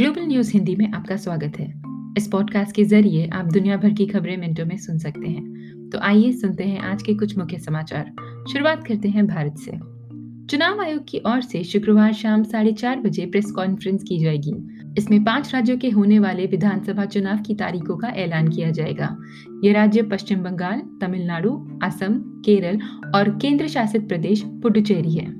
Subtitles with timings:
[0.00, 1.82] Global news Hindi में आपका स्वागत है।
[2.16, 5.44] इस पॉडकास्ट के ज़रिए आप दुनिया भर की खबरें मिनटों में सुन सकते हैं।
[5.92, 8.12] तो आइए सुनते हैं आज के कुछ मुख्य समाचार।
[8.52, 9.70] शुरुआत करते हैं भारत से।
[10.46, 14.52] चुनाव आयोग की ओर से शुक्रवार शाम साढ़े चार बजे प्रेस कॉन्फ्रेंस की जाएगी।
[14.98, 19.16] इसमें पाँच राज्यों के होने वाले विधानसभा चुनाव की तारीखों का ऐलान किया जाएगा।
[19.64, 22.80] ये राज्य पश्चिम बंगाल, तमिलनाडु, असम, केरल
[23.14, 25.32] और केंद्र शासित प्रदेश पुडुचेरी है।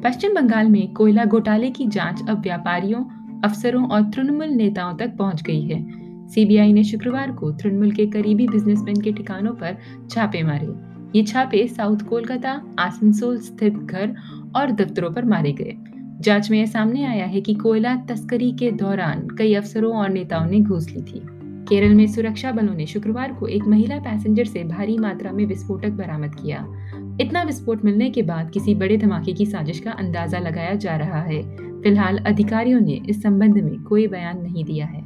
[0.00, 5.42] पश्चिम बंगाल में कोयला घोटाले की जाँच अब व्यापारियों अफसरों और तृणमूल नेताओं तक पहुँच
[5.42, 9.76] गई है। सीबीआई ने शुक्रवार को तृणमूल के करीबी बिजनेसमैन के ठिकानों पर
[10.10, 10.68] छापे मारे।
[11.18, 14.14] ये छापे साउथ कोलकाता, आसनसोल स्थित घर
[14.56, 15.74] और दफ्तरों पर मारे गए।
[16.20, 20.46] जाँच में यह सामने आया है कि कोयला तस्करी के दौरान कई अफसरों और नेताओं
[20.46, 21.22] ने घूस ली थी।
[21.68, 25.90] केरल में सुरक्षा बलों ने शुक्रवार को एक महिला पैसेंजर से भारी मात्रा में विस्फोटक
[25.90, 26.66] बरामद किया।
[27.20, 31.20] इतना विस्फोट मिलने के बाद किसी बड़े धमाके की साजिश का अंदाज़ा लगाया जा रहा
[31.22, 35.02] है। फ़िलहाल अधिकारियों ने इस संबंध में कोई बयान नहीं दिया है।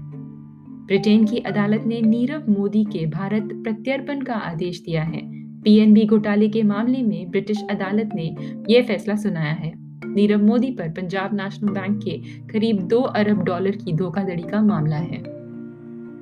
[0.87, 5.21] ब्रिटेन की अदालत ने नीरव मोदी के भारत प्रत्यर्पण का आदेश दिया है।
[5.61, 8.37] पीएनबी घोटाले के मामले में ब्रिटिश अदालत ने
[8.71, 9.73] यह फैसला सुनाया है।
[10.07, 12.19] नीरव मोदी पर पंजाब नेशनल बैंक के
[12.53, 15.23] करीब दो अरब डॉलर की धोखाधड़ी का मामला है।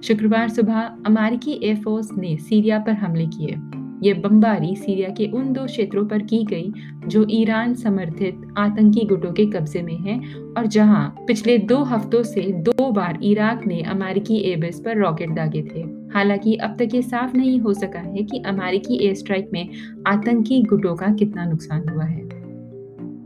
[0.02, 5.64] शुक्रवार सुबह अमेरिकी एयरफोर्स ने सीरिया पर हमले किए। ये बमबारी सीरिया के उन दो
[5.66, 6.72] क्षेत्रों पर की गई,
[7.06, 12.40] जो ईरान समर्थित आतंकी गुटों के कब्जे में हैं और जहाँ पिछले दो हफ्तों से
[12.40, 15.80] दो बार इराक ने अमेरिकी एयरबेस पर रॉकेट दागे थे।
[16.14, 19.68] हालाँकि अब तक ये साफ़ नहीं हो सका है कि अमेरिकी एयर स्ट्राइक में
[20.06, 22.28] आतंकी गुटों का कितना नुकसान हुआ है।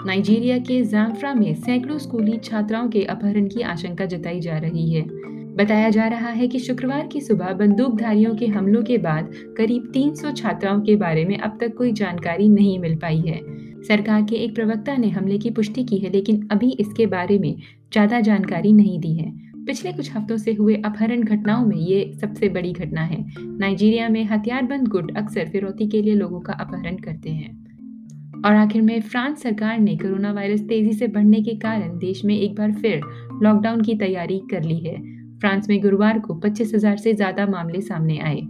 [0.06, 5.03] नाइजीरिया के जाफरा में सैकड़ों स्कूली छात्राओं के अपहरण की आशंका जताई जा रही है।
[5.56, 10.33] बताया जा रहा है कि शुक्रवार की सुबह बंदूकधारियों के हमलों के बाद करीब 300
[10.33, 13.38] छात्राओं के बारे में अब तक कोई जानकारी नहीं मिल पाई है।
[13.82, 17.55] सरकार के एक प्रवक्ता ने हमले की पुष्टि की है, लेकिन अभी इसके बारे में
[17.92, 19.30] ज़्यादा जानकारी नहीं दी है।
[19.66, 24.25] पिछले कुछ हफ्तों से हुए अपहरण घटनाओं में ये सबसे बड़ी घटना है। नाइजीरिया में
[24.25, 27.53] हथियारबंद गुट अक्सर फिरौती के लिए लोगों का अपहरण करते हैं।
[28.47, 32.38] और आखिर में फ्रांस सरकार ने कोरोना वायरस तेज़ी से बढ़ने के कारण देश में
[32.38, 33.00] एक बार फिर
[33.43, 35.14] लॉकडाउन की तैयारी कर ली है।
[35.44, 38.41] फ्रांस में गुरुवार को पच्चीस हज़ार से ज़्यादा मामले सामने आए।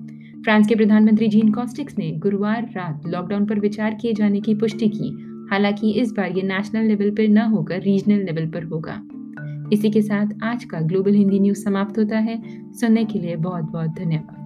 [0.45, 4.89] फ्रांस के प्रधानमंत्री जीन कॉस्टिक्स ने गुरुवार रात लॉकडाउन पर विचार किए जाने की पुष्टि
[4.89, 5.11] की,
[5.51, 9.01] हालाँकि इस बार ये नेशनल लेवल पर न होकर रीजनल लेवल पर होगा।
[9.73, 13.65] इसी के साथ आज का ग्लोबल हिंदी न्यूज़ समाप्त होता है। सुनने के लिए बहुत
[13.65, 14.44] बहुत धन्यवाद।